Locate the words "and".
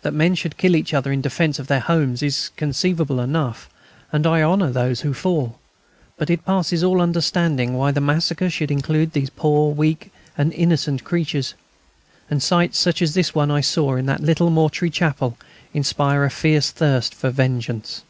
4.10-4.26, 10.38-10.54, 12.30-12.42